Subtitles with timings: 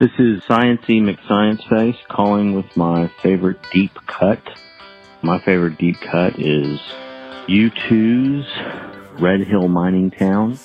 [0.00, 4.40] This is Sciencey McScience Face calling with my favorite deep cut.
[5.20, 6.80] My favorite deep cut is
[7.46, 10.58] U2's Red Hill Mining Town.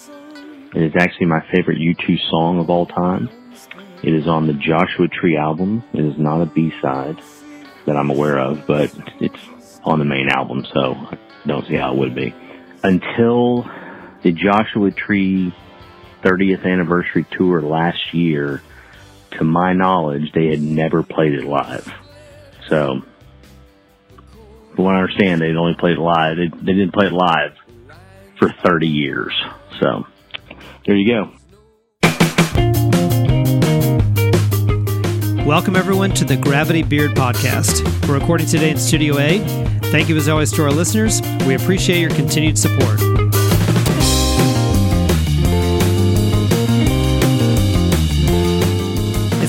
[0.73, 3.27] It is actually my favorite U2 song of all time.
[4.01, 5.83] It is on the Joshua Tree album.
[5.91, 7.21] It is not a B-side
[7.87, 8.89] that I'm aware of, but
[9.19, 12.33] it's on the main album, so I don't see how it would be.
[12.83, 13.69] Until
[14.23, 15.53] the Joshua Tree
[16.23, 18.61] 30th anniversary tour last year,
[19.37, 21.91] to my knowledge, they had never played it live.
[22.67, 23.01] So,
[24.75, 26.37] from what I understand, they'd only played it live.
[26.37, 27.53] They, they didn't play it live
[28.39, 29.33] for 30 years.
[29.79, 30.05] So,
[30.85, 31.31] there you go.
[35.45, 38.07] Welcome, everyone, to the Gravity Beard Podcast.
[38.07, 39.39] We're recording today in Studio A.
[39.91, 41.21] Thank you, as always, to our listeners.
[41.45, 43.14] We appreciate your continued support.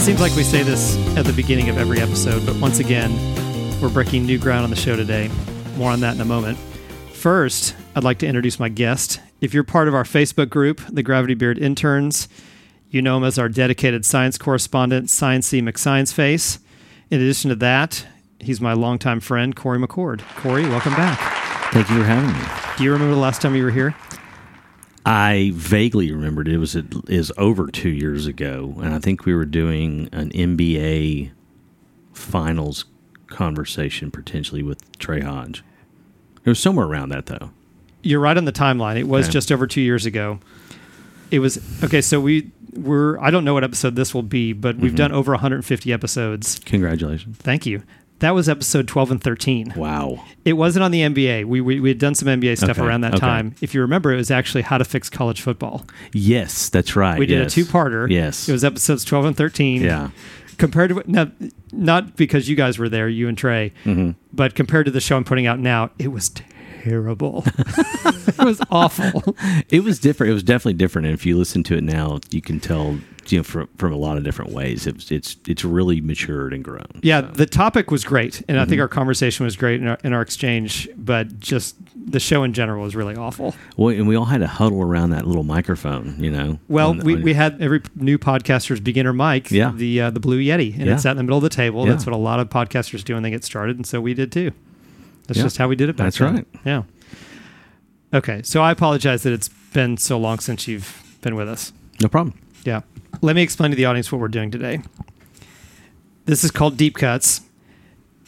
[0.06, 3.10] Seems like we say this at the beginning of every episode, but once again,
[3.82, 5.28] we're breaking new ground on the show today.
[5.76, 6.56] More on that in a moment.
[7.12, 9.18] First, I'd like to introduce my guest.
[9.40, 12.28] If you're part of our Facebook group, the Gravity Beard Interns,
[12.88, 16.60] you know him as our dedicated science correspondent, Sciencey McScience Face.
[17.10, 18.06] In addition to that,
[18.38, 20.20] he's my longtime friend, Corey McCord.
[20.36, 21.18] Corey, welcome back.
[21.72, 22.76] Thank you for having me.
[22.78, 23.96] Do you remember the last time you were here?
[25.06, 29.34] I vaguely remembered it was it is over two years ago, and I think we
[29.34, 31.30] were doing an NBA
[32.12, 32.86] finals
[33.28, 35.62] conversation potentially with Trey Hodge.
[36.44, 37.50] It was somewhere around that though.
[38.02, 38.98] You're right on the timeline.
[38.98, 39.32] It was Okay.
[39.34, 40.40] just over two years ago.
[41.30, 42.00] It was okay.
[42.00, 43.16] So we were.
[43.22, 44.96] I don't know what episode this will be, but we've mm-hmm.
[44.96, 46.58] done over 150 episodes.
[46.64, 47.36] Congratulations!
[47.36, 47.84] Thank you.
[48.20, 49.74] That was episode 12 and 13.
[49.76, 50.24] Wow.
[50.44, 51.44] It wasn't on the NBA.
[51.44, 53.20] We, we, we had done some NBA stuff Okay, around that okay.
[53.20, 53.54] time.
[53.60, 55.84] If you remember, it was actually how to fix college football.
[56.12, 57.18] Yes, that's right.
[57.18, 57.52] We did yes.
[57.52, 58.10] a two-parter.
[58.10, 58.48] Yes.
[58.48, 59.82] It was episodes 12 and 13.
[59.82, 60.10] Yeah.
[60.56, 61.32] Compared to not,
[61.72, 64.12] not because you guys were there, you and Trey, Mm-hmm.
[64.32, 66.55] but compared to the show I'm putting out now, it was terrible.
[67.56, 69.36] it was awful.
[69.68, 70.30] It was different.
[70.30, 71.06] It was definitely different.
[71.06, 72.98] And if you listen to it now, you can tell
[73.28, 74.86] you know from from a lot of different ways.
[74.86, 76.86] It's it's it's really matured and grown.
[77.02, 78.70] Yeah, the topic was great, and I Mm-hmm.
[78.70, 80.88] think our conversation was great in our, in our exchange.
[80.96, 83.54] But just the show in general was really awful.
[83.76, 86.16] Well, and we all had to huddle around that little microphone.
[86.22, 86.58] You know.
[86.68, 89.72] Well, On- we, on- we had every new podcaster's beginner mic, Yeah.
[89.74, 90.94] the uh, the Blue Yeti, and Yeah.
[90.94, 91.84] it sat in the middle of the table.
[91.86, 91.92] Yeah.
[91.92, 94.30] That's what a lot of podcasters do when they get started, and so we did
[94.30, 94.52] too.
[95.26, 95.44] That's Yeah.
[95.44, 95.96] just how we did it.
[95.96, 96.34] Back That's then.
[96.34, 96.46] right.
[96.64, 96.82] Yeah.
[98.14, 101.72] Okay, so I apologize that it's been so long since you've been with us.
[102.00, 102.38] no problem.
[102.64, 102.82] Yeah.
[103.22, 104.80] Let me explain to the audience what we're doing today.
[106.26, 107.40] This is called Deep Cuts.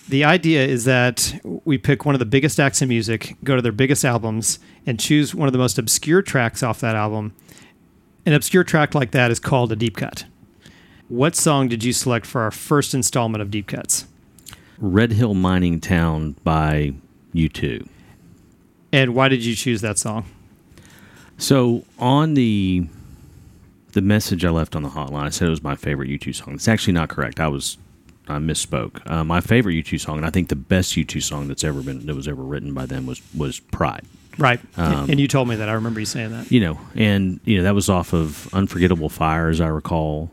[0.08, 3.60] The idea is that we pick one of the biggest acts in music, go to
[3.62, 7.34] their biggest albums, and choose one of the most obscure tracks off that album.
[8.24, 10.24] An obscure track like that is called a deep cut.
[11.08, 14.06] What song did you select for our first installment of Deep Cuts?
[14.80, 16.94] Red Hill Mining Town by
[17.34, 17.88] U2.
[18.92, 20.24] And why did you choose that song?
[21.36, 22.86] So on the
[23.92, 26.54] the message I left on the hotline, I said it was my favorite U2 song.
[26.54, 27.40] It's actually not correct.
[27.40, 27.78] I was
[28.28, 29.08] I misspoke.
[29.10, 32.06] Uh, my favorite U2 song, and I think the best U2 song that's ever been
[32.06, 34.04] that was ever written by them was was Pride.
[34.38, 34.60] Right.
[34.76, 35.68] Um, and you told me that.
[35.68, 36.50] I remember you saying that.
[36.52, 40.30] You know, and you know that was off of Unforgettable Fire, as I recall.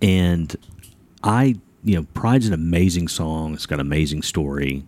[0.00, 0.54] And
[1.22, 3.54] I, you know, Pride's an amazing song.
[3.54, 4.84] It's got an amazing story.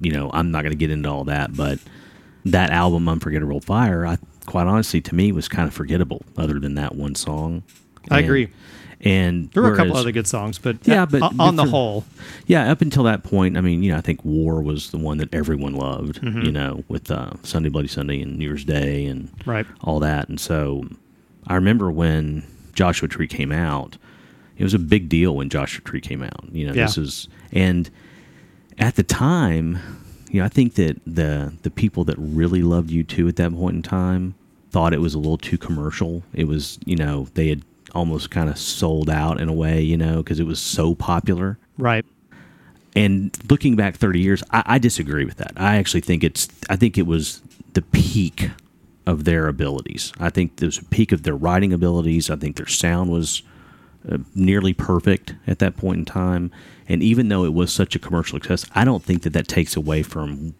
[0.00, 1.78] You know, I'm not going to get into all that, but
[2.44, 6.22] that album, Unforgettable Fire, I quite honestly, to me, was kind of forgettable.
[6.36, 7.62] Other than that one song,
[8.10, 8.48] I And- agree.
[9.00, 11.64] And There were a couple other good songs, but Yeah, but- on, on but the
[11.64, 12.04] for- whole,
[12.46, 15.18] yeah, up until that point, I mean, you know, I think War was the one
[15.18, 16.22] that everyone loved.
[16.22, 16.40] Mm-hmm.
[16.42, 19.66] You know, with uh, Sunday Bloody Sunday and New Year's Day and Right.
[19.82, 20.28] all that.
[20.30, 20.86] And so,
[21.46, 23.98] I remember when Joshua Tree came out,
[24.56, 26.44] it was a big deal when Joshua Tree came out.
[26.52, 26.84] You know, Yeah.
[26.86, 27.90] this is and
[28.78, 29.78] at the time,
[30.30, 33.76] you know, I think that the the people that really loved U2 at that point
[33.76, 34.34] in time
[34.70, 36.24] thought it was a little too commercial.
[36.32, 37.62] It was, you know, they had
[37.94, 41.58] almost kind of sold out in a way, you know, because it was so popular.
[41.78, 42.04] right.
[42.96, 45.52] And looking back 30 years, I, I disagree with that.
[45.56, 47.42] I actually think it's, I think it was
[47.72, 48.50] the peak
[49.06, 50.12] of their abilities.
[50.20, 52.30] I think it was a peak of their writing abilities.
[52.30, 53.42] I think their sound was
[54.10, 56.50] uh, nearly perfect at that point in time.
[56.86, 59.74] And even though it was such a commercial success, I don't think that that takes
[59.74, 60.54] away from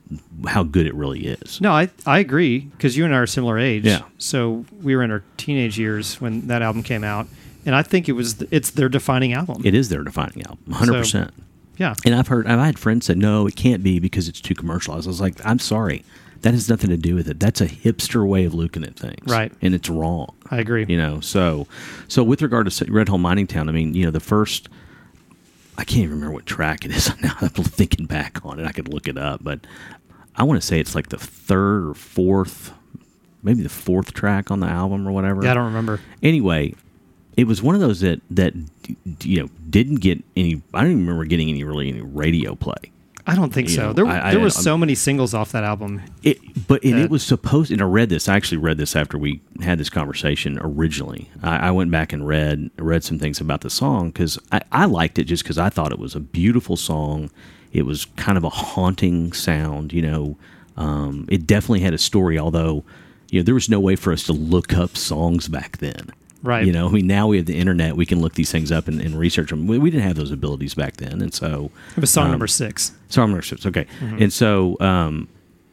[0.47, 1.61] how good it really is.
[1.61, 3.85] No, I I agree because you and I are similar age.
[3.85, 4.03] Yeah.
[4.17, 7.27] So we were in our teenage years when that album came out,
[7.67, 9.61] and I think it was it's their defining album.
[9.67, 11.31] It is their defining album, 100%.
[11.77, 11.95] yeah.
[12.07, 15.07] And I've heard, I've had friends say, no, it can't be because it's too commercialized.
[15.07, 16.05] I was like, I'm sorry.
[16.45, 17.41] That has nothing to do with it.
[17.41, 19.51] That's a hipster way of looking at things, Right.
[19.63, 20.35] And it's wrong.
[20.51, 20.85] I agree.
[20.87, 21.67] You know, so
[22.07, 24.69] so with regard to Red Hill Mining Town, I mean, you know, the first
[25.79, 27.35] I can't even remember what track it is now.
[27.41, 28.67] I'm thinking back on it.
[28.67, 29.67] I could look it up, but
[30.37, 32.73] I want to say it's like the third or fourth,
[33.43, 35.43] maybe the fourth track on the album or whatever.
[35.43, 35.99] Yeah, I don't remember.
[36.23, 36.75] Anyway,
[37.39, 38.53] it was one of those that that
[39.23, 40.61] you know didn't get any.
[40.75, 42.93] I don't even remember getting any really any radio play.
[43.27, 43.83] I don't think You so.
[43.87, 46.03] know, there I- there I'm- so many singles off that album.
[46.23, 46.39] It,
[46.69, 47.71] but and That- it was supposed.
[47.73, 48.29] And I read this.
[48.29, 51.31] I actually read this after we had this conversation originally.
[51.43, 54.85] I, I went back and read read some things about the song because I, I
[54.85, 57.31] liked it just because I thought it was a beautiful song.
[57.73, 59.93] It was kind of a haunting sound.
[59.95, 60.37] You know,
[60.77, 62.39] um, it definitely had a story.
[62.39, 62.85] Although,
[63.31, 66.11] you know, there was no way for us to look up songs back then.
[66.45, 66.67] Right.
[66.67, 67.97] You know, I mean, now we have the internet.
[67.97, 69.67] We can look these things up and, and research them.
[69.67, 72.47] We, we didn't have those abilities back then, and so It was song Um, number
[72.47, 72.93] six.
[73.09, 73.65] Song number six.
[73.65, 73.87] okay.
[74.01, 75.27] And so um,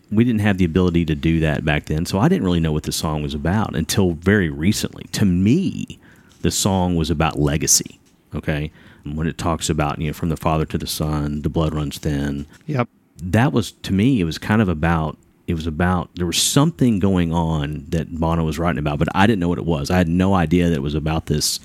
[0.09, 2.05] we didn't have the ability to do that back then.
[2.05, 5.03] So I didn't really know what the song was about until very recently.
[5.11, 5.99] To me,
[6.41, 7.99] the song was about legacy,
[8.33, 8.71] okay?
[9.03, 11.97] When it talks about, you know, from the father to the son, the blood runs
[11.97, 12.45] thin.
[12.67, 12.87] Yep.
[13.23, 15.17] That was, to me, it was kind of about,
[15.51, 19.27] it was about, there was something going on that Bono was writing about, but I
[19.27, 19.91] didn't know what it was.
[19.91, 21.59] I had no idea that it was about this,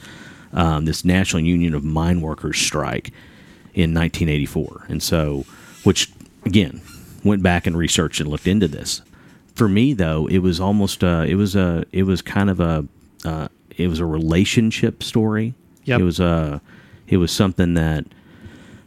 [0.52, 3.08] um, this National Union of Mine Workers strike
[3.72, 4.86] in 1984.
[4.88, 5.44] And so,
[5.84, 6.10] which
[6.44, 6.80] again,
[7.24, 9.02] went back and researched and looked into this.
[9.54, 12.86] For me, though, it was almost uh, it was a it was kind of a
[13.24, 15.54] uh, it was a relationship story.
[15.84, 16.00] Yep.
[16.00, 16.60] It was a
[17.08, 18.06] it was something that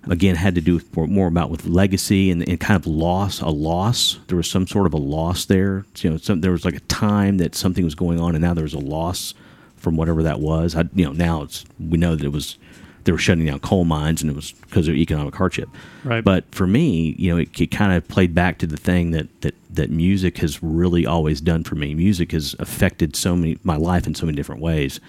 [0.09, 3.41] again had to do with more, more about with legacy and, and kind of loss
[3.41, 4.19] a loss.
[4.27, 5.85] There was some sort of a loss there.
[5.99, 8.53] You know, some, there was like a time that something was going on, and now
[8.53, 9.33] there was a loss
[9.77, 10.75] from whatever that was.
[10.75, 12.57] I, you know, now it's we know that it was
[13.03, 15.69] they were shutting down coal mines, and it was because of economic hardship.
[16.03, 16.23] Right.
[16.23, 19.41] But for me, you know, it, it kind of played back to the thing that
[19.41, 21.93] that that music has really always done for me.
[21.93, 24.99] Music has affected so many my life in so many different ways.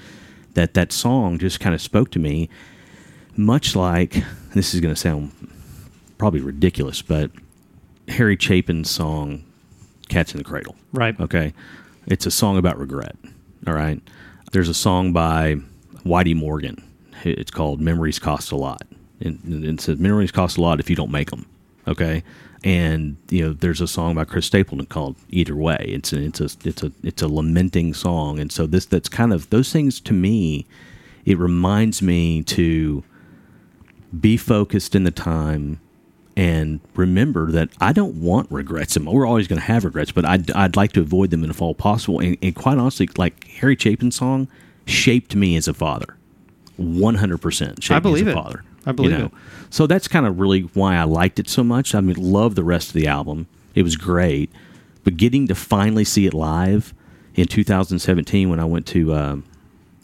[0.55, 2.49] That that song just kind of spoke to me,
[3.37, 4.23] much like
[4.55, 5.33] this is going to sound
[6.19, 7.31] probably ridiculous, but
[8.09, 9.45] Harry Chapin's song
[10.09, 11.19] "Cats in the Cradle." Right.
[11.21, 11.55] Okay.
[12.07, 13.17] It's a song about regret.
[13.67, 14.01] All right.
[14.53, 15.57] There's a song by
[16.05, 16.83] Whitey Morgan.
[17.25, 18.83] It's called Memories Cost a Lot.
[19.21, 21.47] And it says, Memories cost a lot if you don't make them.
[21.87, 22.23] Okay.
[22.65, 25.85] And, you know, there's a song by Chris Stapleton called Either Way.
[25.89, 28.39] It's a, it's a, it's a, it's a lamenting song.
[28.39, 30.67] And so this, that's kind of, those things to me,
[31.25, 33.05] it reminds me to
[34.19, 35.81] be focused in the time
[36.37, 38.97] and remember that I don't want regrets.
[38.97, 41.61] And We're always going to have regrets, but I'd, I'd like to avoid them if
[41.61, 42.21] all possible.
[42.21, 44.49] And, and quite honestly, like Harry Chapin's song
[44.87, 46.17] shaped me as a father.
[46.81, 48.41] 100% shaped I believe me as it.
[48.41, 48.65] father.
[48.87, 49.25] I believe you know?
[49.27, 49.33] it.
[49.69, 51.95] So that's kind of really why I liked it so much.
[51.95, 53.47] I mean, love the rest of the album.
[53.75, 54.51] It was great.
[55.05, 56.95] But getting to finally see it live
[57.35, 59.45] in 2017 when I went to um,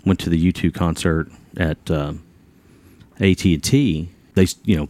[0.04, 2.22] went to the U2 concert at um,
[3.20, 4.88] AT&T, they you know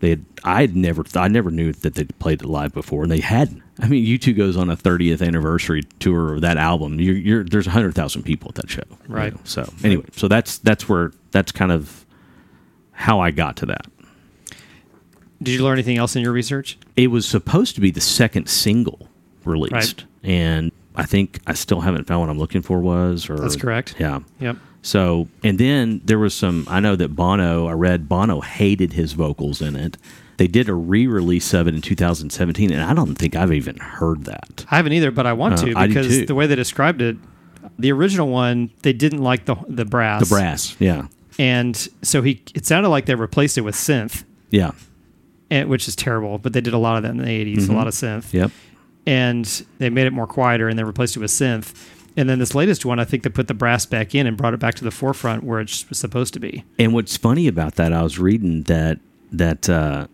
[0.00, 3.10] they had I had never I never knew that they'd played it live before, and
[3.12, 3.62] they hadn't.
[3.80, 7.00] I mean, U2 goes on a 30th anniversary tour of that album.
[7.00, 9.32] You're, you're there's hundred thousand people at that show, you Right.
[9.34, 9.40] know.
[9.44, 12.04] So anyway, so that's that's where that's kind of
[12.92, 13.86] how I got to that.
[15.42, 16.78] Did you learn anything else in your research?
[16.96, 19.08] It was supposed to be the second single
[19.44, 20.04] released, Right.
[20.22, 23.28] and I think I still haven't found what I'm looking for was.
[23.28, 23.96] Or That's correct.
[23.98, 24.20] Yeah.
[24.40, 24.56] Yep.
[24.84, 29.14] So, and then there was some, I know that Bono, I read Bono hated his
[29.14, 29.96] vocals in it.
[30.36, 33.78] They did a re release of it in 2017, and I don't think I've even
[33.78, 34.66] heard that.
[34.70, 37.16] I haven't either, but I want Uh, to because the way they described it,
[37.78, 40.20] the original one, they didn't like the the brass.
[40.28, 41.06] The brass, yeah.
[41.38, 44.72] and so he it sounded like they replaced it with synth, Yeah.
[45.50, 46.36] and, which is terrible.
[46.38, 47.24] But they did a lot of that in the
[47.56, 48.32] 80s, a lot of synth.
[48.34, 48.50] Yep.
[49.06, 49.44] and
[49.78, 51.74] they made it more quieter and they replaced it with synth.
[52.16, 54.54] And then this latest one, I think they put the brass back in and brought
[54.54, 56.64] it back to the forefront where it's was supposed to be.
[56.78, 59.00] And what's funny about that, I was reading that,
[59.32, 60.06] that, uh,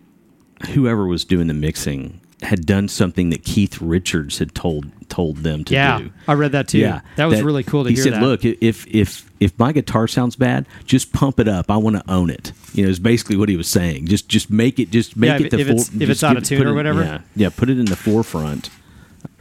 [0.73, 5.63] whoever was doing the mixing had done something that Keith Richards had told told them
[5.65, 6.11] to yeah, do.
[6.27, 6.79] I read that too.
[6.79, 8.03] Yeah, that was really cool to he hear.
[8.05, 8.25] He said, that.
[8.25, 11.69] "Look, if if if my guitar sounds bad, just pump it up.
[11.69, 14.07] I want to own it." You know, is basically what he was saying.
[14.07, 16.35] Just just make it just make Yeah, it if- the if it's- if it's out
[16.37, 17.03] of tune put or whatever?
[17.03, 18.71] Yeah, yeah, put it in the forefront,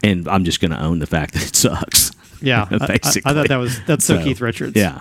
[0.03, 2.11] and I'm just going to own the fact that it sucks.
[2.41, 4.77] Yeah, I- I, I thought that was that's so, So, Keith Richards.
[4.77, 5.01] Yeah,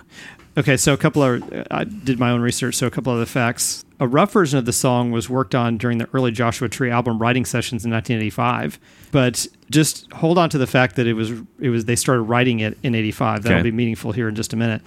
[0.57, 2.75] Okay, so a couple of I did my own research.
[2.75, 3.85] So a couple of the facts.
[4.01, 7.19] A rough version of the song was worked on during the early Joshua Tree album
[7.19, 8.79] writing sessions in 1985.
[9.11, 12.59] But just hold on to the fact that it was it was they started writing
[12.59, 13.43] it in 85.
[13.43, 13.63] That'll Okay.
[13.69, 14.81] be meaningful here in just a minute.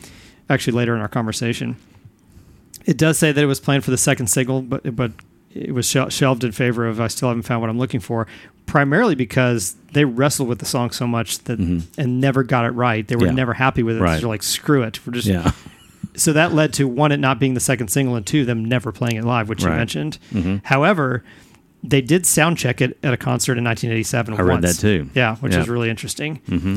[0.50, 1.76] Actually, later in our conversation,
[2.84, 5.12] it does say that it was planned for the second single, but but
[5.54, 8.26] it was shelved in favor of I still haven't found what I'm looking for.
[8.66, 11.80] Primarily because they wrestled with the song so much that mm-hmm.
[12.00, 13.06] and never got it right.
[13.06, 13.32] They were Yeah.
[13.32, 14.00] never happy with it.
[14.00, 14.20] Right.
[14.20, 15.04] They're like, screw it.
[15.06, 15.50] We're just Yeah.
[16.14, 18.92] so that led to one, it not being the second single, and two, them never
[18.92, 19.76] playing it live, which you Right.
[19.76, 20.18] mentioned.
[20.32, 20.56] Mm-hmm.
[20.64, 21.22] However,
[21.82, 24.34] they did sound check it at a concert in 1987.
[24.34, 25.10] I read that too.
[25.14, 25.60] Yeah, which Yeah.
[25.60, 26.40] is really interesting.
[26.48, 26.76] Mm-hmm.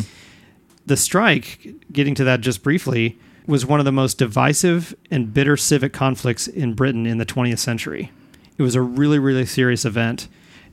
[0.87, 5.55] The strike, getting to that just briefly, was one of the most divisive and bitter
[5.57, 8.11] civic conflicts in Britain in the 20th century.
[8.57, 10.27] It was a really, really serious event,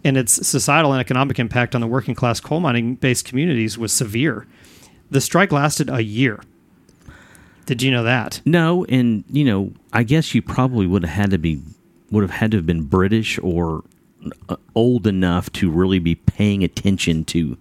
[0.05, 3.93] and its societal and economic impact on the working class coal mining based communities was
[3.93, 4.47] severe.
[5.11, 6.43] The strike lasted a year.
[7.67, 8.41] Did you know that?
[8.45, 11.61] No, and you know, I guess you probably would have had to be
[12.11, 13.85] would have had to have been British or
[14.49, 17.57] uh, old enough to really be paying attention to,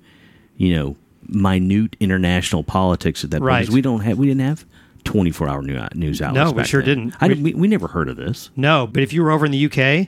[0.58, 0.96] you know,
[1.28, 3.48] minute international politics at that point.
[3.48, 3.66] Right.
[3.66, 4.66] 'Cause We don't have we didn't have
[5.04, 6.52] twenty four hour news outlets.
[6.52, 7.12] No, we sure then.
[7.12, 7.16] didn't.
[7.22, 8.50] I, we, we never heard of this.
[8.56, 10.08] No, but if you were over in the UK,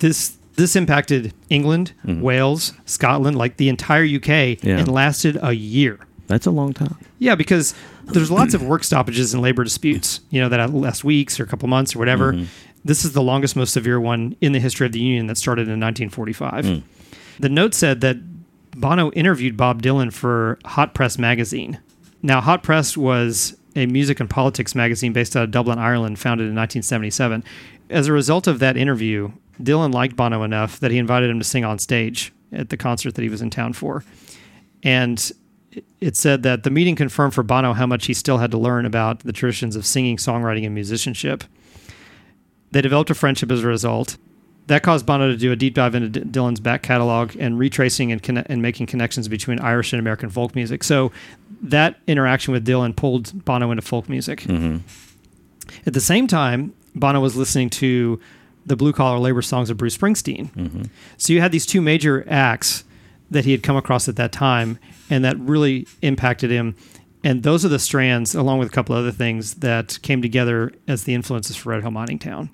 [0.00, 2.20] this this impacted England, mm-hmm.
[2.20, 4.78] Wales, Scotland, like the entire UK, Yeah.
[4.78, 5.98] and lasted a year.
[6.26, 6.96] That's a long time.
[7.18, 11.40] Yeah, because there's lots of work stoppages and labor disputes, you know, that last weeks
[11.40, 12.32] or a couple months or whatever.
[12.32, 12.44] Mm-hmm.
[12.84, 15.62] This is the longest, most severe one in the history of the Union that started
[15.62, 16.64] in 1945.
[16.64, 16.82] Mm.
[17.38, 18.16] The note said that
[18.72, 21.78] Bono interviewed Bob Dylan for Hot Press magazine.
[22.22, 26.44] Now, Hot Press was a music and politics magazine based out of Dublin, Ireland, founded
[26.44, 27.44] in 1977.
[27.90, 31.44] As a result of that interview, Dylan liked Bono enough that he invited him to
[31.44, 34.04] sing on stage at the concert that he was in town for.
[34.82, 35.30] And
[36.00, 38.86] it said that the meeting confirmed for Bono how much he still had to learn
[38.86, 41.44] about the traditions of singing, songwriting, and musicianship.
[42.72, 44.16] They developed a friendship as a result.
[44.66, 48.12] That caused Bono to do a deep dive into D- Dylan's back catalog and retracing
[48.12, 50.84] and, conne- and making connections between Irish and American folk music.
[50.84, 51.10] So
[51.62, 54.42] that interaction with Dylan pulled Bono into folk music.
[54.42, 54.78] Mm-hmm.
[55.86, 58.20] At the same time, Bono was listening to
[58.70, 60.50] the blue collar labor songs of Bruce Springsteen.
[60.52, 60.82] Mm-hmm.
[61.18, 62.84] So you had these two major acts
[63.30, 64.78] that he had come across at that time
[65.10, 66.74] and that really impacted him.
[67.22, 71.04] And those are the strands, along with a couple other things, that came together as
[71.04, 72.48] the influences for Red Hill Mining Town.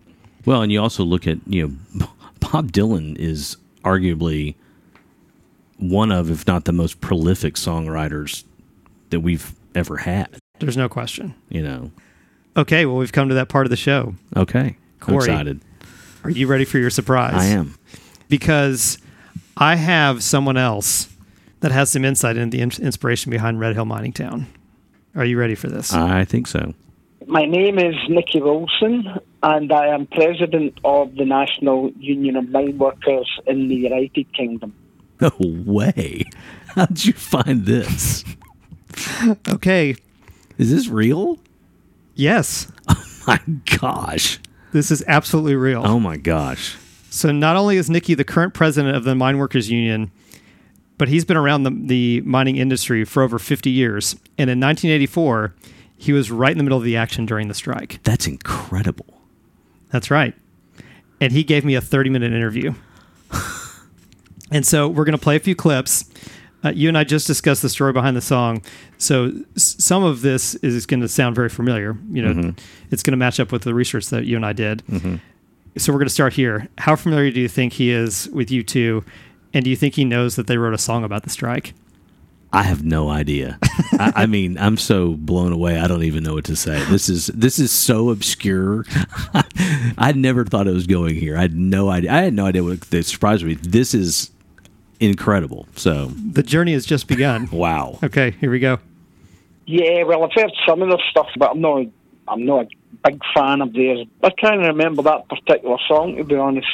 [0.45, 2.09] Well, and you also look at you know,
[2.41, 4.57] Bob Dylan is arguably
[5.79, 8.45] one of, if not the most prolific songwriters
[9.11, 10.37] that we've ever had.
[10.59, 11.35] There's no question.
[11.49, 11.91] You know.
[12.57, 14.15] Okay, well, we've come to that part of the show.
[14.37, 15.17] Okay, I'm Corey.
[15.31, 15.61] excited.
[16.27, 17.35] Are you ready for your surprise?
[17.37, 17.77] I am.
[18.29, 18.99] Because
[19.57, 21.09] I have someone else
[21.61, 24.47] that has some insight into the in- inspiration behind Red Hill Mining Town.
[25.15, 25.93] Are you ready for this?
[25.93, 26.75] I think so.
[27.29, 29.05] My name is Nicky Wilson,
[29.45, 34.75] and I am president of the National Union of Mine Workers in the United Kingdom.
[35.21, 36.25] No way.
[36.75, 38.25] How did you find this?
[39.49, 39.95] okay.
[40.59, 41.39] Is this real?
[42.15, 43.41] Yes, Oh My
[43.79, 44.39] gosh.
[44.73, 45.83] This is absolutely real.
[45.85, 46.77] Oh my gosh.
[47.11, 50.11] So not only is Nicky the current president of the Mine Workers Union,
[50.99, 54.15] but he's been around the, the mining industry for over 50 years.
[54.39, 55.55] And in 1984,
[55.97, 58.01] he was right in the middle of the action during the strike.
[58.03, 59.23] That's incredible.
[59.91, 60.35] That's right.
[61.21, 62.75] And he gave me a 30 minute interview.
[64.51, 66.05] and so we're going to play a few clips.
[66.67, 68.63] Uh, you and I just discussed the story behind the song.
[68.99, 71.97] So s- some of this is going to sound very familiar.
[72.11, 72.55] You know,
[72.91, 74.83] it's going to match up with the research that you and I did.
[75.79, 76.69] So we're going to start here.
[76.79, 79.05] How familiar do you think he is with U2?
[79.55, 81.75] And do you think he knows that they wrote a song about the strike?
[82.53, 83.59] I have no idea.
[83.99, 85.79] I, I mean, I'm so blown away.
[85.79, 86.83] I don't even know what to say.
[86.87, 88.85] This is this is so obscure.
[89.99, 91.37] I never thought it was going here.
[91.37, 92.13] I had no idea.
[92.13, 93.55] I had no idea what that surprised me.
[93.55, 94.31] This is
[95.01, 95.67] incredible.
[95.77, 97.49] So, The journey has just begun.
[97.53, 97.99] wow.
[98.03, 98.79] Okay, here we go.
[99.67, 101.87] Yeah, well, I've heard some of their stuff, but I'm not.
[102.29, 104.07] I'm not a big fan of theirs.
[104.23, 106.67] I can't remember that particular song, to be honest.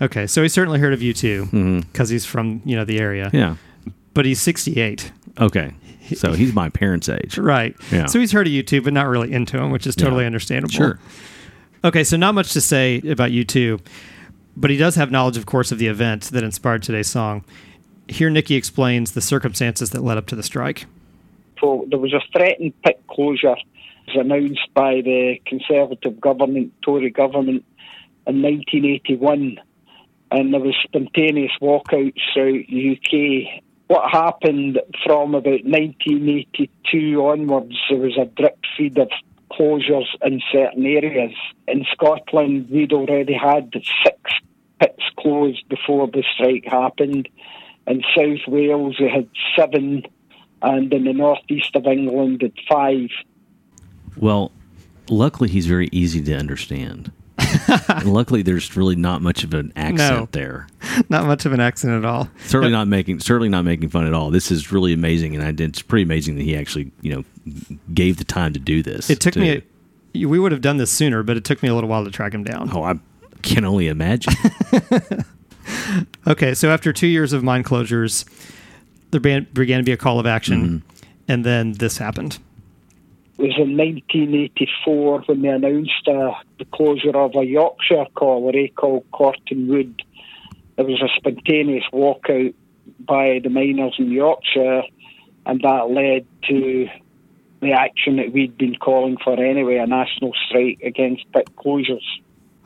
[0.00, 2.12] Okay, so he certainly heard of U2 because mm-hmm.
[2.12, 3.30] he's from you know the area.
[3.32, 3.56] Yeah.
[4.14, 5.12] But he's 68.
[5.40, 5.74] Okay.
[6.14, 7.38] So he's my parents' age.
[7.48, 7.76] Right.
[7.92, 8.06] Yeah.
[8.06, 10.26] So he's heard of U2, but not really into him, which is totally Yeah.
[10.26, 10.72] understandable.
[10.72, 10.98] Sure.
[11.84, 13.80] Okay, so not much to say about U2,
[14.58, 17.44] but he does have knowledge, of course, of the event that inspired today's song.
[18.08, 20.86] Here, Nicky explains the circumstances that led up to the strike.
[21.60, 23.56] So there was a threatened pit closure
[24.08, 27.64] was announced by the Conservative government, Tory government,
[28.26, 29.58] in 1981,
[30.30, 33.62] and there was spontaneous walkouts throughout the UK.
[33.86, 39.08] What happened from about 1982 onwards, there was a drip feed of
[39.50, 41.32] closures in certain areas.
[41.66, 43.72] In Scotland, we'd already had
[44.04, 44.30] six
[45.28, 47.28] closed before the strike happened.
[47.86, 50.04] In South Wales, we had seven
[50.62, 53.08] and in the northeast of England at five.
[54.16, 54.50] Well,
[55.08, 57.12] luckily he's very easy to understand.
[58.04, 60.28] luckily there's really not much of an accent No.
[60.32, 60.66] there.
[61.08, 62.28] not much of an accent at all.
[62.46, 64.30] certainly not making certainly not making fun at all.
[64.30, 67.24] This is really amazing, and I did, it's pretty amazing that he actually you know
[67.94, 69.08] gave the time to do this.
[69.08, 69.62] It took to- me.
[70.14, 72.34] We would have done this sooner, but it took me a little while to track
[72.34, 72.70] him down.
[72.74, 72.98] Oh, I
[73.42, 74.34] can only imagine.
[76.26, 78.24] Okay, so after two years of mine closures,
[79.10, 80.82] there began, began to be a call of action,
[81.26, 82.38] and then this happened.
[83.38, 89.10] It was in 1984 when they announced uh, the closure of a Yorkshire colliery called
[89.12, 90.00] Cortonwood.
[90.76, 92.54] There was a spontaneous walkout
[93.00, 94.82] by the miners in Yorkshire,
[95.46, 96.88] and that led to
[97.60, 102.04] the action that we'd been calling for anyway a national strike against pit closures.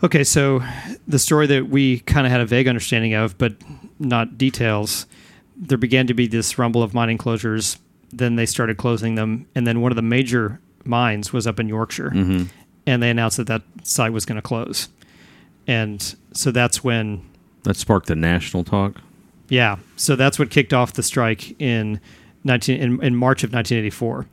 [0.04, 0.62] Okay, so
[1.06, 3.54] the story that we kind of had a vague understanding of, but
[4.00, 5.06] not details,
[5.56, 7.78] there began to be this rumble of mining closures.
[8.12, 11.68] Then they started closing them, and then one of the major mines was up in
[11.68, 12.44] Yorkshire, mm-hmm.
[12.86, 14.88] and they announced that that site was going to close.
[15.66, 17.24] And so that's when,
[17.62, 19.00] that sparked the national talk.
[19.48, 22.00] yeah, so that's what kicked off the strike in
[22.42, 24.26] nineteen in, in March of 1984.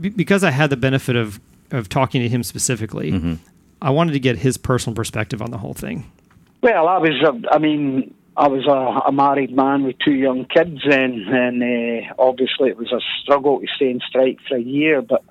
[0.00, 1.40] Be- because I had the benefit of
[1.70, 3.34] of talking to him specifically, mm-hmm.
[3.80, 6.10] I wanted to get his personal perspective on the whole thing.
[6.62, 10.44] Well, I was, uh, I mean, I was a, a married man with two young
[10.44, 14.60] kids then, and uh, obviously it was a struggle to stay in strike for a
[14.60, 15.24] year, but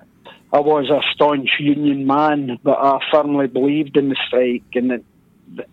[0.52, 5.04] I was a staunch union man, but I firmly believed in the strike, and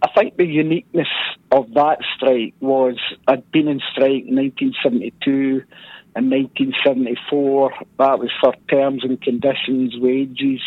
[0.02, 1.08] I think the uniqueness
[1.52, 5.64] of that strike was I'd been in strike in 1972
[6.16, 7.72] and 1974.
[8.00, 10.62] That was for terms and conditions, wages.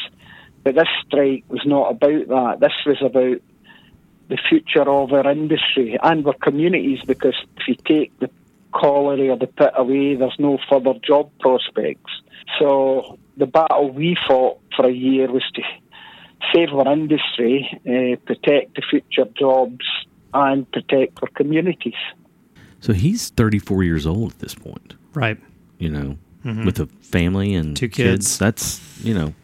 [0.65, 2.61] But this strike was not about that.
[2.61, 3.41] This was about
[4.29, 8.31] the future of our industry and our communities because if you take the
[8.75, 12.11] colliery or the pit away, there's no further job prospects.
[12.59, 15.63] So the battle we fought for a year was to
[16.53, 19.85] save our industry, uh, protect the future jobs,
[20.35, 21.95] and protect our communities.
[22.81, 24.95] So he's 34 years old at this point.
[25.15, 25.39] Right.
[25.79, 26.19] You know,
[26.65, 27.75] with a family and Mm-hmm.
[27.75, 28.39] Two kids.
[28.39, 29.35] That's you know,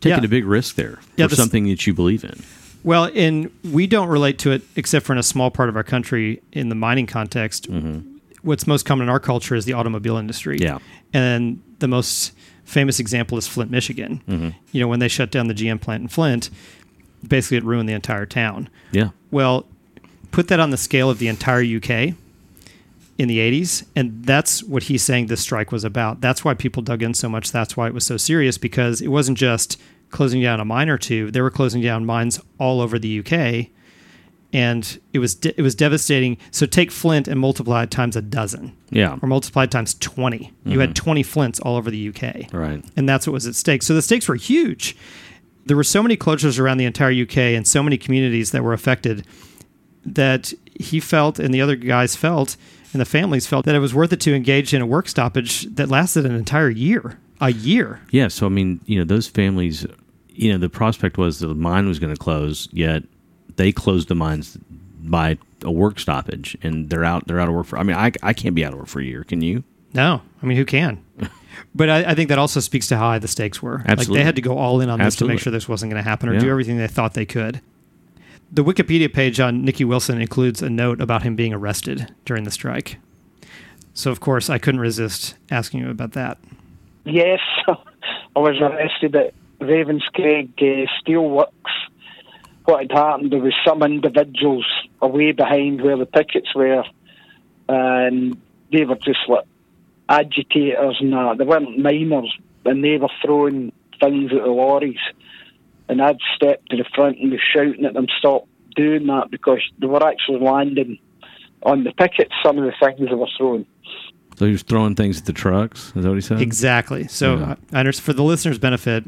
[0.00, 0.24] taking Yeah.
[0.24, 2.42] a big risk there Yeah, for this- something that you believe in.
[2.82, 5.82] Well, and we don't relate to it except for in a small part of our
[5.82, 7.70] country in the mining context.
[7.70, 7.98] Mm-hmm.
[8.42, 10.56] What's most common in our culture is the automobile industry.
[10.58, 10.78] Yeah.
[11.12, 12.32] And the most
[12.64, 14.22] famous example is Flint, Michigan.
[14.26, 14.48] Mm-hmm.
[14.72, 16.48] You know, when they shut down the GM plant in Flint,
[17.26, 18.70] basically it ruined the entire town.
[18.92, 19.10] Yeah.
[19.30, 19.66] Well,
[20.30, 22.14] put that on the scale of the entire UK
[23.20, 26.22] in the 80s, and that's what he's saying this strike was about.
[26.22, 27.52] That's why people dug in so much.
[27.52, 29.78] That's why it was so serious because it wasn't just
[30.08, 31.30] closing down a mine or two.
[31.30, 33.68] They were closing down mines all over the UK,
[34.54, 36.38] and it was de- it was devastating.
[36.50, 39.18] So take Flint and multiply it times a dozen, Yeah.
[39.20, 40.50] or multiply it times 20.
[40.64, 41.04] You had mm-hmm.
[41.04, 42.82] 20 Flints all over the UK Right.
[42.96, 43.82] and that's what was at stake.
[43.82, 44.96] So the stakes were huge.
[45.66, 48.72] There were so many closures around the entire UK and so many communities that were
[48.72, 49.26] affected
[50.06, 52.56] that he felt and the other guys felt
[52.92, 55.62] and the families felt that it was worth it to engage in a work stoppage
[55.74, 57.18] that lasted an entire year.
[57.40, 58.00] A year.
[58.10, 58.28] Yeah.
[58.28, 59.86] So I mean, you know, those families,
[60.30, 63.02] you know, the prospect was the mine was going to close, yet
[63.56, 64.58] they closed the mines
[65.02, 67.26] by a work stoppage, and they're out.
[67.26, 67.78] They're out of work for.
[67.78, 69.24] I mean, I I can't be out of work for a year.
[69.24, 69.64] Can you?
[69.94, 71.02] No, I mean who can?
[71.74, 73.78] But I, I think that also speaks to how high the stakes were.
[73.78, 74.18] Like Absolutely.
[74.20, 76.08] they had to go all in on this to make sure this wasn't going to
[76.08, 76.40] happen or Yeah.
[76.40, 77.60] do everything they thought they could.
[78.52, 82.50] The Wikipedia page on Nicky Wilson includes a note about him being arrested during the
[82.50, 82.98] strike.
[83.94, 86.36] So of course I couldn't resist asking him about that.
[87.04, 91.52] Yes, I was arrested at Ravenscraig uh, Steelworks.
[92.64, 94.66] What had happened, there was some individuals
[95.00, 96.84] away behind where the pickets were,
[97.68, 98.36] and
[98.72, 99.44] they were just like
[100.08, 101.38] agitators and that.
[101.38, 104.98] They weren't miners, and they were throwing things at the lorries.
[105.90, 109.58] And I'd stepped to the front and was shouting at them, stop doing that, because
[109.80, 110.98] they were actually landing
[111.64, 113.66] on the pickets, some of the things they were throwing.
[114.36, 115.92] So he was throwing things at the trucks.
[115.96, 116.40] Is that what he said?
[116.40, 117.08] Exactly.
[117.08, 117.42] So, Yeah.
[117.42, 119.04] Uh, I under- for the listeners' benefit,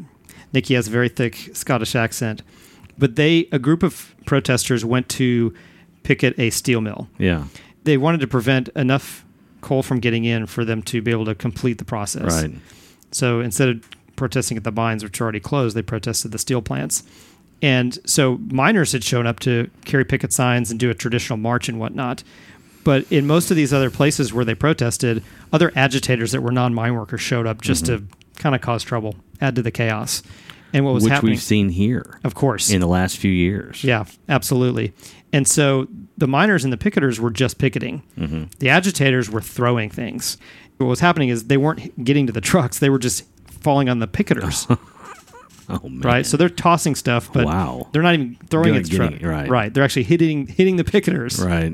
[0.53, 2.43] Nicky has a very thick Scottish accent,
[2.99, 5.55] but they, a group of protesters, went to
[6.03, 7.09] picket a steel mill.
[7.17, 7.45] Yeah.
[7.85, 9.25] They wanted to prevent enough
[9.61, 12.43] coal from getting in for them to be able to complete the process.
[12.43, 12.53] Right.
[13.13, 16.63] So instead of protesting at the mines, which are already closed, they protested the steel
[16.63, 17.03] plants.
[17.63, 21.69] And so miners had shown up to carry picket signs and do a traditional march
[21.69, 22.25] and whatnot.
[22.85, 25.23] But in most of these other places where they protested,
[25.53, 28.13] other agitators that were non mine workers showed up just to mm-hmm.
[28.35, 30.23] kind of cause trouble, add to the chaos.
[30.73, 33.85] And what was Which happening, we've seen here of course, in the last few years.
[33.85, 34.95] yeah, absolutely.
[35.33, 38.03] And so the miners and the picketers were just picketing.
[38.19, 38.45] Mm-hmm.
[38.59, 40.39] The agitators were throwing things.
[40.79, 43.25] What was happening is they weren't getting to the trucks; they were just
[43.63, 44.67] falling on the picketers.
[45.69, 46.01] Oh man!
[46.01, 46.27] right?
[46.27, 47.89] So they're tossing stuff, but wow.
[47.93, 48.91] they're not even throwing it.
[48.91, 49.49] getting it, right.
[49.49, 49.73] right.
[49.73, 51.43] They're actually hitting hitting the picketers.
[51.43, 51.73] Right.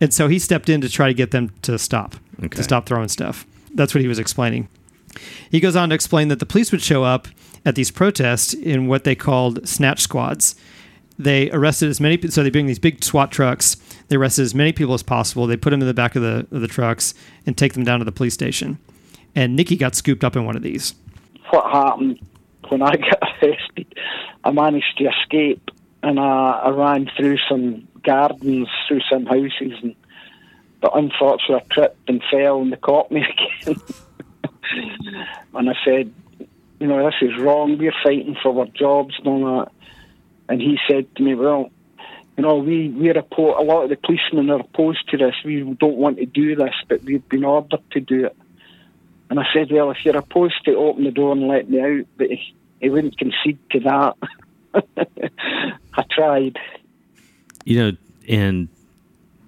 [0.00, 2.56] And so he stepped in to try to get them to stop, Okay.
[2.56, 3.44] to stop throwing stuff.
[3.74, 4.68] That's what he was explaining.
[5.50, 7.28] He goes on to explain that the police would show up
[7.64, 10.54] at these protests in what they called snatch squads.
[11.18, 13.76] They arrested as many, so they bring these big SWAT trucks.
[14.08, 15.46] They arrested as many people as possible.
[15.46, 17.14] They put them in the back of the of the trucks
[17.46, 18.78] and take them down to the police station.
[19.34, 20.94] And Nicky got scooped up in one of these.
[21.50, 22.18] what happened
[22.68, 23.94] when I got arrested.
[24.44, 25.70] I managed to escape
[26.02, 29.94] and I, I ran through some gardens, through some houses, and
[30.80, 33.24] but unfortunately I tripped and fell and they caught me
[33.62, 33.80] again.
[35.54, 36.12] and I said,
[36.80, 37.78] you know, this is wrong.
[37.78, 39.72] We're fighting for our jobs and all that.
[40.48, 41.70] And he said to me, well,
[42.36, 45.34] you know, we we're a lot of the policemen are opposed to this.
[45.44, 48.36] We don't want to do this, but we've been ordered to do it.
[49.32, 52.06] And I said, well, if you're opposed to open the door and let me out,
[52.18, 54.14] but he, he wouldn't concede to that.
[55.94, 56.58] I tried.
[57.64, 57.96] You know,
[58.28, 58.68] and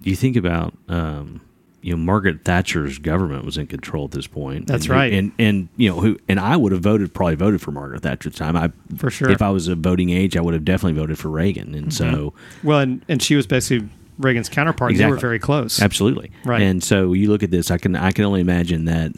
[0.03, 1.43] you think about, um,
[1.83, 4.69] you know, Margaret Thatcher's government was in control at this point.
[4.69, 5.13] That's And right.
[5.13, 8.31] And and you know who and I would have voted probably voted for Margaret Thatcher
[8.31, 8.57] at the time.
[8.57, 9.29] I For sure.
[9.29, 11.75] If I was a voting age, I would have definitely voted for Reagan.
[11.75, 13.87] And so Well, and, and she was basically
[14.19, 14.93] Reagan's counterpart.
[14.93, 15.83] and They were very close.
[15.83, 16.31] Absolutely.
[16.47, 16.63] Right.
[16.63, 19.13] And so you look at this, I can I can only imagine that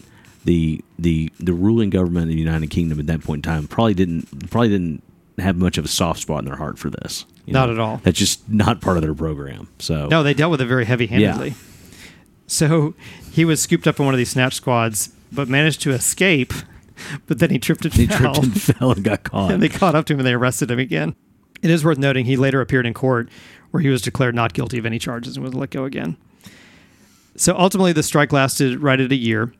[0.46, 3.94] the the the ruling government of the United Kingdom at that point in time probably
[3.94, 5.02] didn't probably didn't
[5.38, 7.26] have much of a soft spot in their heart for this.
[7.46, 8.00] Not at all.
[8.02, 9.68] That's just not part of their program.
[9.78, 11.54] So No, they dealt with it very heavy handedly.
[12.46, 12.94] So
[13.32, 16.52] he was scooped up in one of these snatch squads, but managed to escape.
[17.26, 18.34] But then he tripped and he fell.
[18.34, 19.52] tripped and fell and got caught.
[19.52, 21.14] and they caught up to him and they arrested him again.
[21.62, 23.28] It is worth noting he later appeared in court
[23.70, 26.16] where he was declared not guilty of any charges and was let go again.
[27.36, 29.52] So ultimately, the strike lasted right at a year.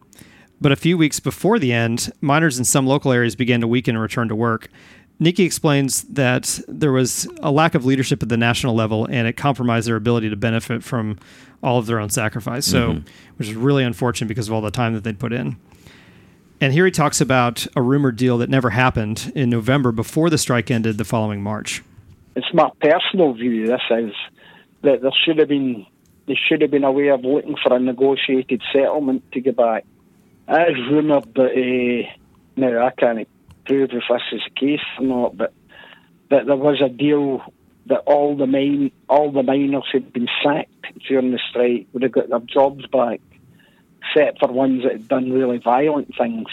[0.61, 3.95] But a few weeks before the end, miners in some local areas began to weaken
[3.95, 4.69] and return to work.
[5.19, 9.35] Nicky explains that there was a lack of leadership at the national level and it
[9.35, 11.19] compromised their ability to benefit from
[11.63, 12.67] all of their own sacrifice.
[12.67, 13.07] So, mm-hmm.
[13.37, 15.57] which is really unfortunate because of all the time that they'd put in.
[16.61, 20.39] And here he talks about a rumored deal that never happened in November before the
[20.39, 21.83] strike ended the following March.
[22.35, 23.67] It's my personal view.
[23.67, 24.13] This is
[24.83, 25.87] that there should have been
[26.27, 29.85] there should have been a way of looking for a negotiated settlement to get back.
[30.49, 32.13] It is rumoured that uh,
[32.57, 33.29] now I can't
[33.65, 35.53] prove if this is the case or not, but
[36.31, 37.43] that there was a deal
[37.87, 40.71] that all the mine all the miners had been sacked
[41.09, 43.21] during the strike would have got their jobs back,
[44.03, 46.49] except for ones that had done really violent things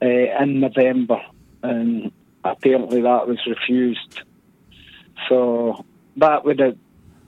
[0.00, 1.20] uh, in November,
[1.62, 2.10] and
[2.44, 4.22] apparently that was refused.
[5.28, 5.84] So
[6.16, 6.76] that would have,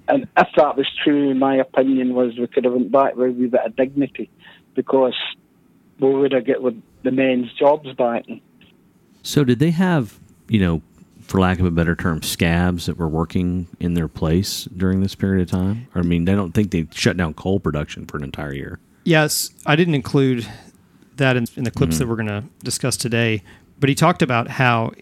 [0.08, 3.48] and if that was true, my opinion was we could have went back with a
[3.48, 4.30] bit of dignity,
[4.74, 5.14] because
[6.00, 8.24] we would I get with the men's jobs back.
[9.22, 10.83] so did they have, you know,
[11.20, 15.14] for lack of a better term, scabs that were working in their place during this
[15.14, 15.88] period of time?
[15.94, 18.78] I mean, I don't think they shut down coal production for an entire year.
[19.04, 20.46] Yes, I didn't include
[21.16, 23.42] that in, in the clips that we're going to discuss today,
[23.78, 24.92] but he talked about how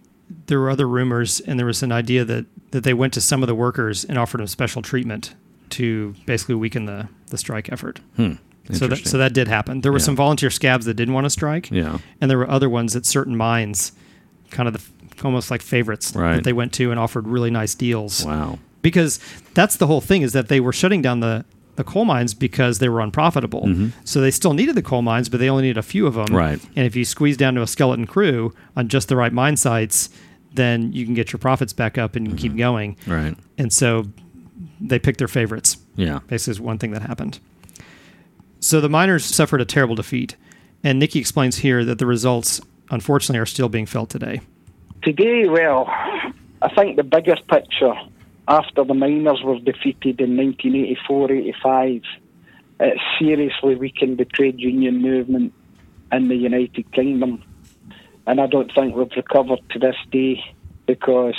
[0.46, 3.42] there were other rumors and there was an idea that, that they went to some
[3.42, 5.34] of the workers and offered them special treatment
[5.70, 8.00] to basically weaken the, the strike effort.
[8.16, 8.34] Hmm.
[8.70, 9.80] So that, so that did happen.
[9.80, 10.04] There were Yeah.
[10.04, 11.70] some volunteer scabs that didn't want to strike.
[11.70, 11.98] Yeah.
[12.20, 13.92] And there were other ones at certain mines,
[14.50, 16.36] kind of the, almost like favorites Right.
[16.36, 18.24] that they went to and offered really nice deals.
[18.24, 18.58] Wow.
[18.80, 19.18] Because
[19.54, 21.44] that's the whole thing is that they were shutting down the,
[21.76, 23.68] the coal mines because they were unprofitable.
[24.04, 26.26] So they still needed the coal mines, but they only needed a few of them.
[26.26, 26.34] Mm-hmm.
[26.36, 26.60] Right.
[26.76, 30.08] And if you squeeze down to a skeleton crew on just the right mine sites,
[30.54, 32.36] then you can get your profits back up and Mm-hmm.
[32.36, 32.96] keep going.
[33.06, 33.34] Right.
[33.58, 34.06] And so
[34.80, 36.20] they picked their favorites Yeah.
[36.28, 37.38] basically is one thing that happened.
[38.62, 40.36] So the miners suffered a terrible defeat,
[40.84, 42.60] and Nicky explains here that the results,
[42.92, 44.40] unfortunately, are still being felt today.
[45.02, 47.94] Today, well, I think the bigger picture
[48.46, 52.04] after the miners were defeated in 1984-85,
[52.78, 55.52] it seriously weakened the trade union movement
[56.12, 57.42] in the United Kingdom.
[58.28, 60.40] And I don't think we've recovered to this day
[60.86, 61.34] because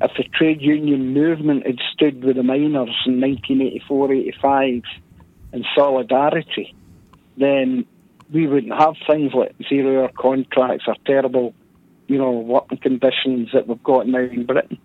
[0.00, 4.82] if the trade union movement had stood with the miners in 1984-85
[5.52, 6.74] in solidarity,
[7.36, 7.84] then
[8.32, 11.54] we wouldn't have things like zero-hour contracts or terrible,
[12.06, 14.78] you know, working conditions that we've got now in Britain.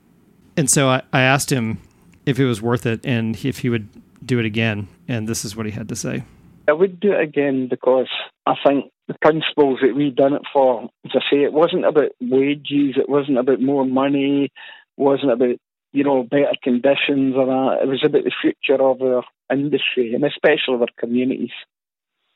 [0.55, 1.79] And so I, I asked him
[2.25, 3.87] if it was worth it and if he would
[4.25, 6.23] do it again, and this is what he had to say.
[6.67, 8.09] I would do it again because
[8.45, 12.11] I think the principles that we done it for, as I say, it wasn't about
[12.19, 14.51] wages, it wasn't about more money, it
[14.97, 15.55] wasn't about,
[15.97, 17.79] you know, better conditions or that.
[17.81, 21.49] It was about the future of our industry and especially of our communities.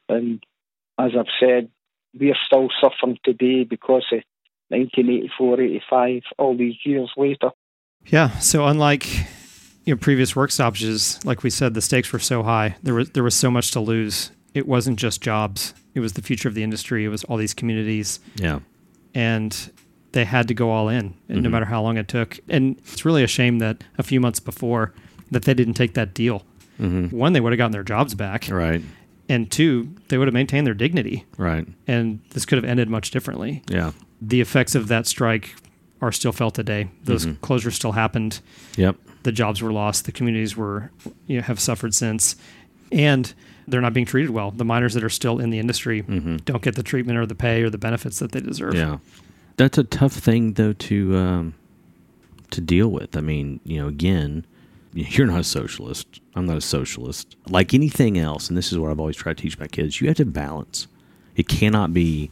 [0.10, 0.44] And
[1.00, 1.70] as I've said,
[2.20, 4.24] we are still suffering today because of
[4.70, 7.52] 1984, 85, all these years later.
[8.08, 8.30] Yeah.
[8.40, 9.06] So unlike
[9.86, 12.76] you know previous work stoppages, like we said, the stakes were so high.
[12.82, 14.32] There was there was so much to lose.
[14.56, 15.74] It wasn't just jobs.
[15.94, 17.06] It was the future of the industry.
[17.06, 18.60] It was all these communities, Yeah.
[19.14, 19.72] and
[20.14, 21.52] they had to go all in, and no mm-hmm.
[21.52, 22.40] matter how long it took.
[22.50, 24.94] And it's really a shame that a few months before
[25.30, 26.44] that they didn't take that deal.
[26.80, 27.16] Mm-hmm.
[27.16, 28.82] One, they would have gotten their jobs back, Right.
[29.30, 31.26] and two, they would have maintained their dignity.
[31.38, 31.68] Right.
[31.88, 33.64] And this could have ended much differently.
[33.70, 33.92] Yeah.
[34.22, 35.56] The effects of that strike
[36.02, 36.90] are still felt today.
[37.04, 37.44] Those mm-hmm.
[37.46, 38.42] closures still happened.
[38.76, 38.98] Yep.
[39.24, 40.92] the jobs were lost, the communities were
[41.28, 42.36] you know, have suffered since,
[42.92, 43.34] and
[43.68, 44.52] they're not being treated well.
[44.52, 47.62] The miners that are still in the industry don't get the treatment or the pay
[47.62, 48.74] or the benefits that they deserve.
[48.74, 48.98] Yeah,
[49.62, 51.54] that's a tough thing though to um,
[52.50, 53.16] to deal with.
[53.16, 54.46] I mean, you know, again,
[54.94, 56.20] you're not a socialist.
[56.36, 57.36] I'm not a socialist.
[57.48, 60.08] Like anything else, and this is what I've always tried to teach my kids: you
[60.08, 60.88] have to balance.
[61.36, 62.30] It cannot be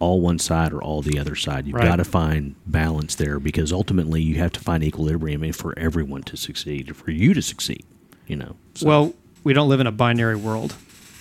[0.00, 1.66] all one side or all the other side.
[1.66, 1.86] You've Right.
[1.86, 6.36] got to find balance there because ultimately you have to find equilibrium for everyone to
[6.36, 7.84] succeed, for you to succeed.
[8.26, 8.56] You know.
[8.74, 10.74] So- Well, we don't live in a binary world,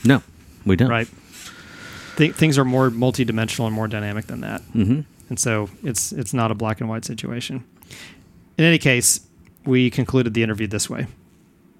[0.04, 0.24] no,
[0.66, 0.90] we don't.
[0.90, 1.08] right?
[2.18, 5.02] Th- things are more multidimensional and more dynamic than that, mm-hmm.
[5.30, 7.64] And so it's it's not a black and white situation.
[8.58, 9.22] In any case,
[9.66, 11.08] we concluded the interview this way.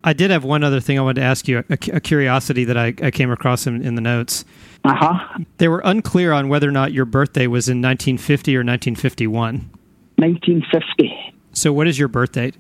[0.04, 2.78] I did have one other thing I wanted to ask you, a, a curiosity that
[2.78, 4.44] I, I came across in, in the notes.
[4.84, 5.44] Uh huh.
[5.60, 9.70] They were unclear on whether or not your birthday was in 1950 or 1951.
[10.18, 11.34] 1950.
[11.54, 12.56] So, what is your birth date?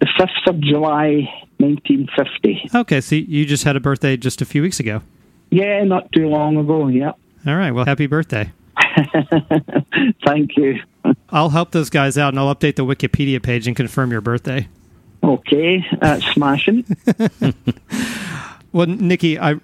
[0.00, 2.70] The 5th of July, 1950.
[2.74, 5.00] Okay, so you just had a birthday just a few weeks ago.
[5.50, 7.12] Yeah, not too long ago, yeah.
[7.46, 8.52] All right, well, happy birthday.
[10.24, 10.80] Thank you.
[11.30, 14.68] I'll help those guys out and I'll update the Wikipedia page and confirm your birthday.
[15.22, 16.84] Okay, that's smashing.
[18.72, 19.54] Well, Nicky, I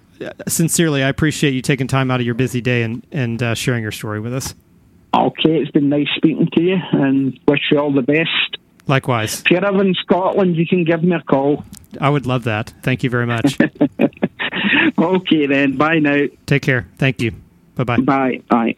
[0.47, 3.83] sincerely I appreciate you taking time out of your busy day and and uh, sharing
[3.83, 4.55] your story with us.
[5.13, 8.57] Okay, it's been nice speaking to you and wish you all the best.
[8.87, 11.63] Likewise, If you're ever in Scotland, you can give me a call.
[12.01, 12.73] I would love that.
[12.81, 13.57] Thank you very much.
[14.97, 15.75] Okay, then.
[15.77, 16.25] Bye now.
[16.45, 16.87] Take care.
[16.97, 17.31] Thank you.
[17.75, 18.41] Bye bye bye.
[18.49, 18.75] Bye.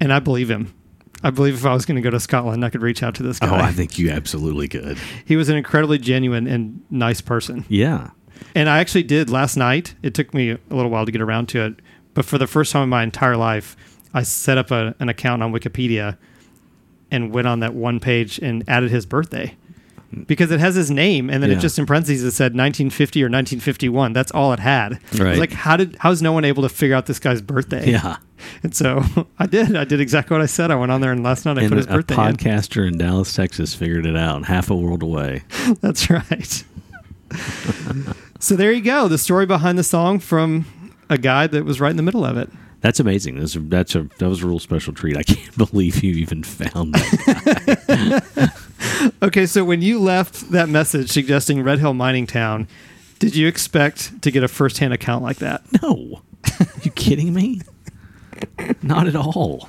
[0.00, 0.74] And I believe him.
[1.22, 3.22] I believe if I was going to go to Scotland, I could reach out to
[3.22, 3.48] this guy.
[3.48, 3.62] Oh.
[3.62, 4.98] I think you absolutely could.
[5.24, 7.64] he was an incredibly genuine and nice person.
[7.68, 8.10] Yeah.
[8.54, 9.94] And I actually did last night.
[10.02, 11.80] It took me a little while to get around to it,
[12.14, 13.76] but for the first time in my entire life,
[14.12, 16.18] I set up a, an account on Wikipedia
[17.10, 19.56] and went on that one page and added his birthday
[20.26, 21.56] because it has his name and then Yeah.
[21.56, 24.12] it just in parentheses it said 1950 or 1951.
[24.12, 25.00] That's all it had.
[25.12, 27.90] Was like, how did how's no one able to figure out this guy's birthday?
[27.90, 28.16] Yeah.
[28.62, 29.02] And so
[29.38, 29.74] I did.
[29.76, 30.70] I did exactly what I said.
[30.70, 32.20] I went on there and last night I and put his a birthday in.
[32.36, 35.42] podcaster in Dallas, Texas figured it out half a world away.
[35.80, 36.64] That's right.
[38.38, 39.08] so there you go.
[39.08, 40.66] The story behind the song from
[41.10, 42.50] a guy that was right in the middle of it.
[42.82, 43.38] That's amazing.
[43.40, 45.16] That's a, that's a that was a real special treat.
[45.16, 48.52] I can't believe you even found that.
[49.22, 52.68] Okay, so when you left that message suggesting Red Hill Mining Town,
[53.18, 55.62] did you expect to get a first-hand account like that?
[55.82, 56.20] no,
[56.82, 57.60] you kidding me?
[58.82, 59.68] Not at all.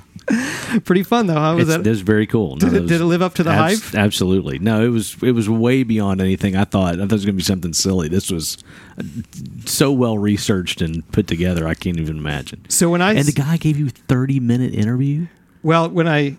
[0.84, 1.34] Pretty fun though.
[1.40, 1.84] How was It's, that?
[1.84, 2.56] that was very cool.
[2.56, 3.94] No, Did it- was did it live up to the abs- hype?
[3.98, 4.58] Absolutely.
[4.58, 6.94] No, it was it was way beyond anything I thought.
[6.96, 8.08] I thought it was going to be something silly.
[8.08, 8.58] This was
[8.98, 9.04] uh,
[9.64, 11.66] so well researched and put together.
[11.66, 12.62] I can't even imagine.
[12.68, 15.28] so when I And the guy gave you a thirty minute interview.
[15.62, 16.36] Well, when I,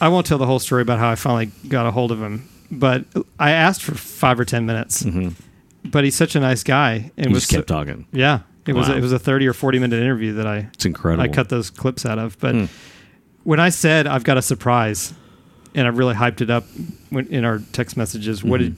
[0.00, 2.48] I won't tell the whole story about how I finally got a hold of him,
[2.70, 3.04] but
[3.38, 5.04] I asked for five or ten minutes.
[5.84, 7.22] But he's such a nice guy, and Mm-hmm.
[7.28, 8.06] He was just kept so- talking.
[8.12, 11.22] Yeah, it was it was a thirty or forty minute interview that I It's incredible.
[11.24, 12.38] I cut those clips out of.
[12.38, 12.64] But Hmm.
[13.44, 15.12] when I said I've got a surprise,
[15.74, 16.64] and I really hyped it up
[17.10, 18.76] when, in our text messages, what did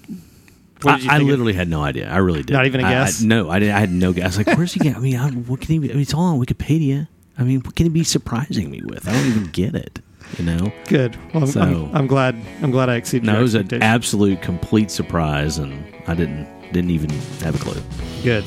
[0.83, 1.11] what did you Mm-hmm.
[1.11, 1.23] I, I think?
[1.23, 2.11] of- literally had no idea.
[2.11, 2.53] I really did.
[2.55, 3.23] Not even a I- guess?
[3.23, 3.75] I, no, I didn't.
[3.77, 4.25] I had no guess.
[4.37, 5.79] I was like, "Where's he get?" I mean, I, what can he?
[5.79, 7.09] Be, I mean, it's all on Wikipedia.
[7.37, 9.07] I mean, what can he be surprising me with?
[9.09, 9.99] I don't even get it.
[10.39, 10.73] You know?
[10.89, 11.17] Good.
[11.33, 12.37] Well, I'm, So- I'm, I'm glad.
[12.63, 13.27] I'm glad I exceeded.
[13.27, 17.81] No, it was an absolute complete surprise, and I didn't didn't even have a clue.
[18.23, 18.45] Good.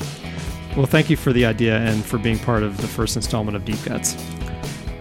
[0.76, 3.64] Well, thank you for the idea and for being part of the first installment of
[3.64, 4.16] Deep Cuts.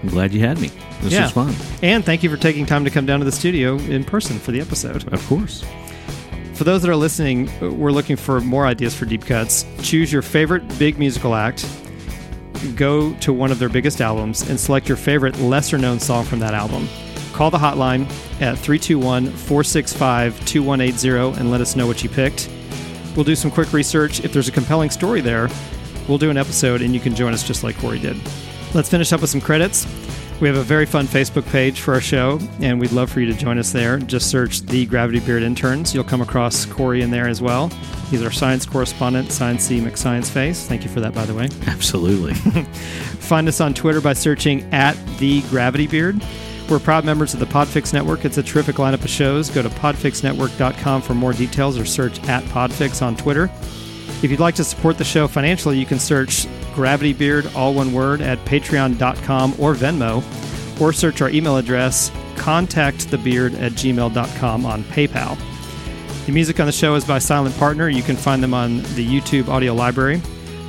[0.02, 0.72] I'm glad you had me.
[1.02, 1.24] This Yeah.
[1.24, 1.54] was fun.
[1.84, 4.52] And thank you for taking time to come down to the studio in person for
[4.52, 5.12] the episode.
[5.14, 5.66] Of course.
[6.54, 9.66] For those that are listening, we're looking for more ideas for deep cuts.
[9.84, 11.66] Choose your favorite big musical act,
[12.76, 16.40] go to one of their biggest albums, and select your favorite lesser known song from
[16.40, 16.88] that album.
[17.34, 18.02] Call the hotline
[18.42, 22.50] at 321 465 2180 and let us know what you picked.
[23.16, 24.24] We'll do some quick research.
[24.24, 25.50] If there's a compelling story there,
[26.08, 28.18] we'll do an episode and you can join us just like Corey did.
[28.74, 29.86] Let's finish up with some credits.
[30.40, 33.26] We have a very fun Facebook page for our show, and we'd love for you
[33.26, 33.98] to join us there.
[33.98, 35.96] Just search the Gravity Beard Interns.
[35.96, 37.70] You'll come across Corey in there as well.
[38.12, 40.68] He's our science correspondent, Sciencey McScience Face.
[40.68, 41.50] Thank you for that, by the way.
[41.68, 42.36] Absolutely.
[42.36, 46.24] Find us on Twitter by searching at the Gravity Beard.
[46.70, 48.24] We're proud members of the Podfix Network.
[48.24, 49.50] It's a terrific lineup of shows.
[49.50, 53.50] Go to podfixnetwork.com for more details or search at Podfix on Twitter.
[54.24, 57.94] If you'd like to support the show financially, you can search Gravity Beard, all one
[57.94, 60.24] word, at patreon.com or Venmo,
[60.82, 65.38] or search our email address, contactthebeard at gmail.com on PayPal.
[66.26, 67.90] The music on the show is by Silent Partner.
[67.90, 70.20] You can find them on the YouTube audio library.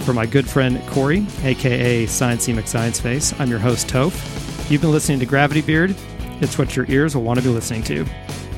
[0.00, 4.70] For my good friend Corey, aka Science McScience Face, I'm your host, Toph.
[4.70, 5.94] You've been listening to Gravity Beard.
[6.40, 8.04] It's what your ears will want to be listening to.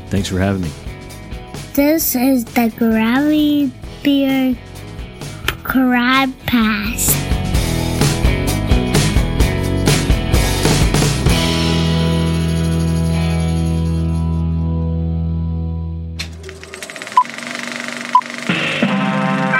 [0.09, 0.71] Thanks for having me.
[1.73, 3.73] This is the Gravity
[4.03, 4.59] Beard
[5.63, 7.11] Crab Pass.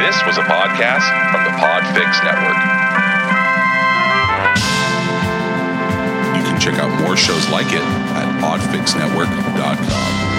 [0.01, 2.57] This was a podcast from the Podfix Network.
[6.37, 10.30] You can check out more shows like it at podfixnetwork.com.